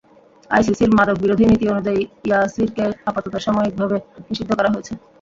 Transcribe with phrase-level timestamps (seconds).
[0.51, 3.97] আইসিসির মাদক বিরোধী নীতি অনুযায়ী, ইয়াসিরকে আপাতত সাময়িক ভাবে
[4.27, 4.93] নিষিদ্ধ করা হয়েছে।